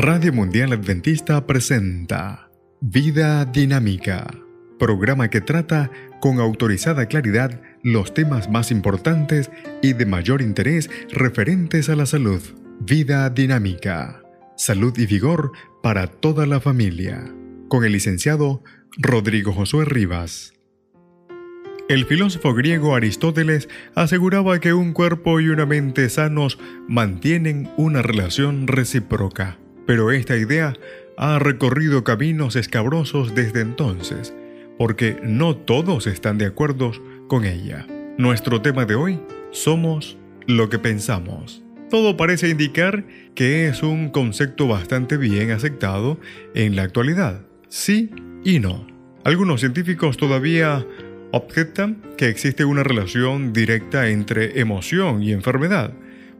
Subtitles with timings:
[0.00, 4.32] Radio Mundial Adventista presenta Vida Dinámica,
[4.78, 5.90] programa que trata
[6.20, 9.50] con autorizada claridad los temas más importantes
[9.82, 12.40] y de mayor interés referentes a la salud.
[12.78, 14.22] Vida Dinámica,
[14.56, 15.50] salud y vigor
[15.82, 17.34] para toda la familia,
[17.66, 18.62] con el licenciado
[18.98, 20.54] Rodrigo Josué Rivas.
[21.88, 26.56] El filósofo griego Aristóteles aseguraba que un cuerpo y una mente sanos
[26.86, 29.58] mantienen una relación recíproca
[29.88, 30.74] pero esta idea
[31.16, 34.34] ha recorrido caminos escabrosos desde entonces,
[34.76, 36.92] porque no todos están de acuerdo
[37.26, 37.86] con ella.
[38.18, 39.18] Nuestro tema de hoy,
[39.50, 41.64] somos lo que pensamos.
[41.88, 46.20] Todo parece indicar que es un concepto bastante bien aceptado
[46.54, 48.10] en la actualidad, sí
[48.44, 48.86] y no.
[49.24, 50.86] Algunos científicos todavía
[51.32, 55.94] objetan que existe una relación directa entre emoción y enfermedad,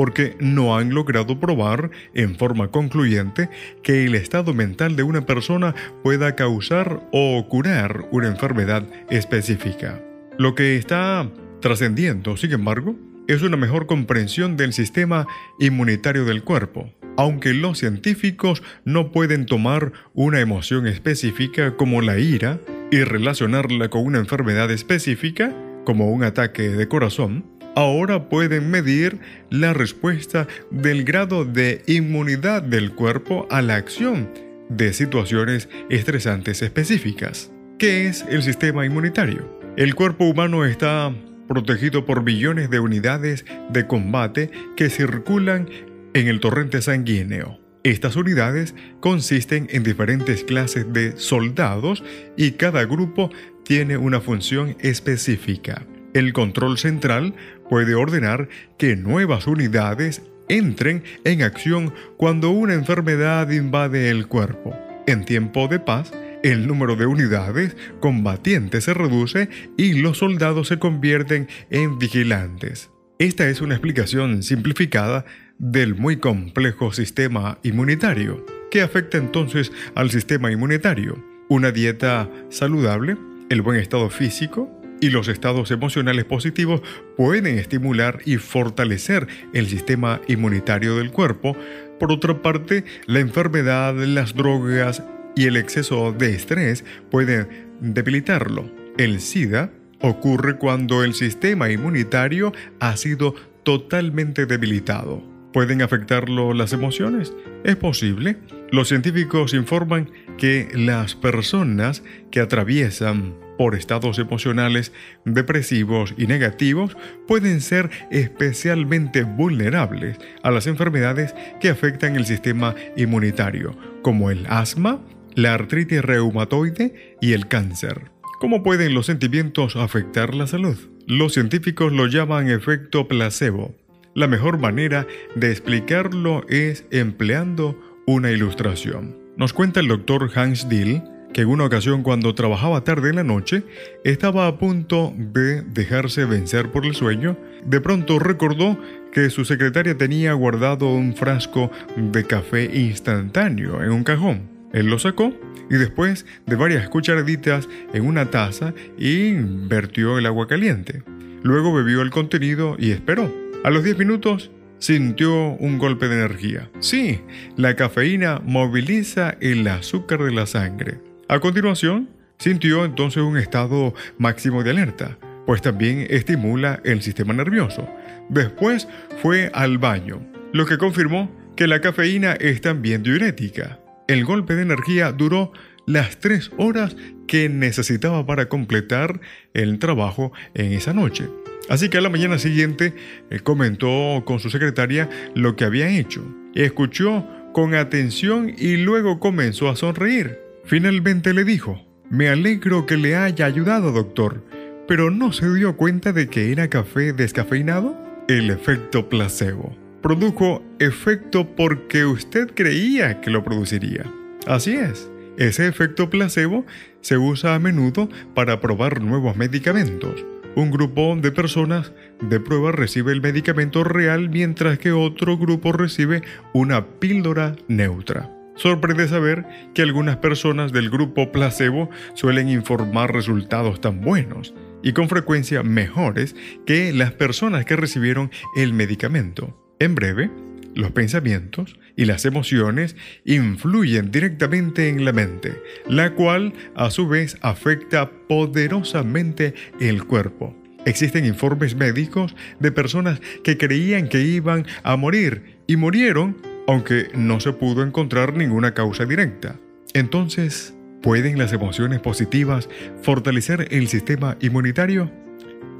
[0.00, 3.50] porque no han logrado probar en forma concluyente
[3.82, 10.00] que el estado mental de una persona pueda causar o curar una enfermedad específica.
[10.38, 11.28] Lo que está
[11.60, 12.96] trascendiendo, sin embargo,
[13.28, 15.26] es una mejor comprensión del sistema
[15.58, 16.90] inmunitario del cuerpo.
[17.18, 22.58] Aunque los científicos no pueden tomar una emoción específica como la ira
[22.90, 25.54] y relacionarla con una enfermedad específica,
[25.84, 29.18] como un ataque de corazón, ahora pueden medir
[29.50, 34.28] la respuesta del grado de inmunidad del cuerpo a la acción
[34.68, 37.50] de situaciones estresantes específicas.
[37.78, 39.60] ¿Qué es el sistema inmunitario?
[39.76, 41.12] El cuerpo humano está
[41.48, 45.68] protegido por billones de unidades de combate que circulan
[46.14, 47.58] en el torrente sanguíneo.
[47.82, 52.04] Estas unidades consisten en diferentes clases de soldados
[52.36, 53.30] y cada grupo
[53.64, 55.86] tiene una función específica.
[56.12, 57.34] El control central
[57.70, 64.76] puede ordenar que nuevas unidades entren en acción cuando una enfermedad invade el cuerpo.
[65.06, 66.12] En tiempo de paz,
[66.42, 72.90] el número de unidades combatientes se reduce y los soldados se convierten en vigilantes.
[73.18, 75.24] Esta es una explicación simplificada
[75.58, 78.44] del muy complejo sistema inmunitario.
[78.70, 81.22] ¿Qué afecta entonces al sistema inmunitario?
[81.48, 83.16] Una dieta saludable,
[83.48, 86.82] el buen estado físico, y los estados emocionales positivos
[87.16, 91.56] pueden estimular y fortalecer el sistema inmunitario del cuerpo.
[91.98, 95.02] Por otra parte, la enfermedad, las drogas
[95.36, 97.48] y el exceso de estrés pueden
[97.80, 98.70] debilitarlo.
[98.98, 105.22] El SIDA ocurre cuando el sistema inmunitario ha sido totalmente debilitado.
[105.52, 107.32] ¿Pueden afectarlo las emociones?
[107.64, 108.36] Es posible.
[108.70, 114.90] Los científicos informan que las personas que atraviesan por estados emocionales
[115.26, 116.96] depresivos y negativos
[117.28, 125.04] pueden ser especialmente vulnerables a las enfermedades que afectan el sistema inmunitario, como el asma,
[125.34, 128.10] la artritis reumatoide y el cáncer.
[128.40, 130.78] ¿Cómo pueden los sentimientos afectar la salud?
[131.06, 133.76] Los científicos lo llaman efecto placebo.
[134.14, 139.18] La mejor manera de explicarlo es empleando una ilustración.
[139.36, 143.24] Nos cuenta el doctor Hans Dill que en una ocasión cuando trabajaba tarde en la
[143.24, 143.62] noche,
[144.04, 148.78] estaba a punto de dejarse vencer por el sueño, de pronto recordó
[149.12, 154.48] que su secretaria tenía guardado un frasco de café instantáneo en un cajón.
[154.72, 155.32] Él lo sacó
[155.68, 161.02] y después de varias cucharaditas en una taza y vertió el agua caliente.
[161.42, 163.32] Luego bebió el contenido y esperó.
[163.64, 166.70] A los 10 minutos sintió un golpe de energía.
[166.80, 167.20] Sí,
[167.56, 171.09] la cafeína moviliza el azúcar de la sangre.
[171.30, 172.08] A continuación,
[172.40, 177.88] sintió entonces un estado máximo de alerta, pues también estimula el sistema nervioso.
[178.28, 178.88] Después
[179.22, 183.78] fue al baño, lo que confirmó que la cafeína es también diurética.
[184.08, 185.52] El golpe de energía duró
[185.86, 186.96] las tres horas
[187.28, 189.20] que necesitaba para completar
[189.54, 191.28] el trabajo en esa noche.
[191.68, 192.92] Así que a la mañana siguiente
[193.30, 196.24] eh, comentó con su secretaria lo que había hecho.
[196.56, 200.49] Escuchó con atención y luego comenzó a sonreír.
[200.70, 204.44] Finalmente le dijo, me alegro que le haya ayudado, doctor,
[204.86, 207.98] pero ¿no se dio cuenta de que era café descafeinado?
[208.28, 209.76] El efecto placebo.
[210.00, 214.04] Produjo efecto porque usted creía que lo produciría.
[214.46, 216.64] Así es, ese efecto placebo
[217.00, 220.24] se usa a menudo para probar nuevos medicamentos.
[220.54, 226.22] Un grupo de personas de prueba recibe el medicamento real mientras que otro grupo recibe
[226.52, 228.30] una píldora neutra.
[228.60, 235.08] Sorprende saber que algunas personas del grupo placebo suelen informar resultados tan buenos y con
[235.08, 236.36] frecuencia mejores
[236.66, 239.58] que las personas que recibieron el medicamento.
[239.78, 240.30] En breve,
[240.74, 247.36] Los pensamientos y las emociones influyen directamente en la mente, la cual a su vez
[247.40, 250.54] afecta poderosamente el cuerpo.
[250.86, 256.36] Existen informes médicos de personas que creían que iban a morir y murieron,
[256.70, 259.56] aunque no se pudo encontrar ninguna causa directa.
[259.92, 260.72] Entonces,
[261.02, 262.68] ¿pueden las emociones positivas
[263.02, 265.10] fortalecer el sistema inmunitario?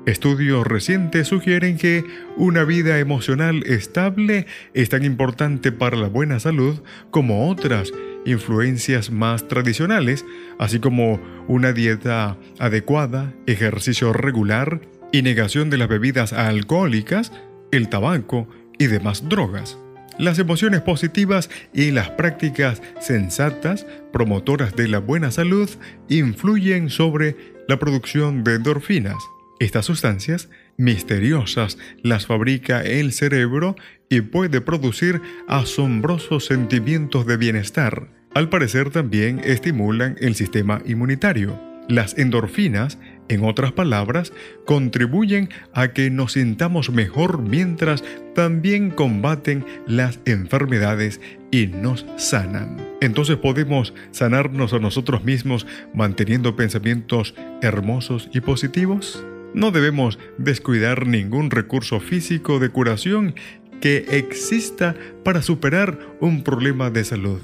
[0.04, 2.04] Estudios recientes sugieren que
[2.37, 6.82] una vida emocional estable es tan importante para la buena salud
[7.12, 7.92] como otras
[8.25, 10.25] influencias más tradicionales,
[10.58, 14.81] así como una dieta adecuada, ejercicio regular
[15.12, 17.32] y negación de las bebidas alcohólicas,
[17.70, 19.78] el tabaco y demás drogas.
[20.20, 25.69] Las emociones positivas y las prácticas sensatas, promotoras de la buena salud,
[26.08, 27.37] influyen sobre
[27.69, 29.17] la producción de endorfinas
[29.61, 33.76] estas sustancias misteriosas las fabrica el cerebro
[34.08, 38.08] y puede producir asombrosos sentimientos de bienestar.
[38.34, 41.61] Al parecer también estimulan el sistema inmunitario.
[41.88, 42.99] Las endorfinas,
[43.31, 44.32] en otras palabras,
[44.67, 48.03] contribuyen a que nos sintamos mejor mientras
[48.35, 51.21] también combaten las enfermedades
[51.53, 52.77] y nos sanan.
[53.00, 59.25] Entonces podemos sanarnos a nosotros mismos manteniendo pensamientos hermosos y positivos.
[59.55, 63.35] No debemos descuidar ningún recurso físico de curación
[63.81, 67.41] que exista para superar un problema de salud.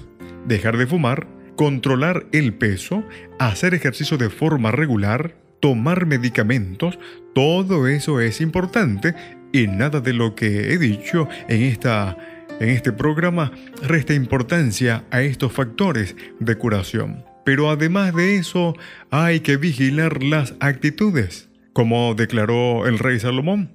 [0.47, 3.05] Dejar de fumar, controlar el peso,
[3.39, 6.99] hacer ejercicio de forma regular, tomar medicamentos,
[7.35, 9.15] todo eso es importante
[9.53, 12.17] y nada de lo que he dicho en esta
[12.61, 17.25] en este programa resta importancia a estos factores de curación.
[17.45, 18.75] Pero además de eso,
[19.11, 21.49] hay que vigilar las actitudes.
[21.73, 23.71] Como declaró el rey Salomón,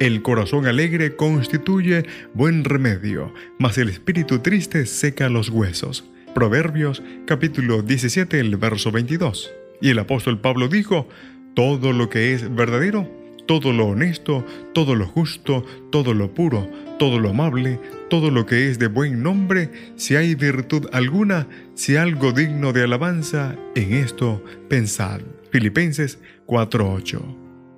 [0.00, 2.04] el corazón alegre constituye
[2.34, 6.04] buen remedio, mas el espíritu triste seca los huesos.
[6.34, 9.63] Proverbios capítulo 17, el verso 22.
[9.84, 11.10] Y el apóstol Pablo dijo,
[11.52, 13.06] todo lo que es verdadero,
[13.44, 14.42] todo lo honesto,
[14.72, 16.66] todo lo justo, todo lo puro,
[16.98, 17.78] todo lo amable,
[18.08, 22.84] todo lo que es de buen nombre, si hay virtud alguna, si algo digno de
[22.84, 25.20] alabanza, en esto pensad.
[25.50, 27.20] Filipenses 4:8.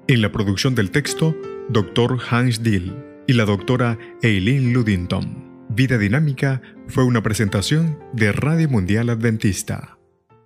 [0.06, 1.34] En la producción del texto,
[1.70, 2.20] Dr.
[2.30, 2.94] Hans Dill
[3.26, 5.66] y la doctora Eileen Ludington.
[5.70, 9.95] Vida Dinámica fue una presentación de Radio Mundial Adventista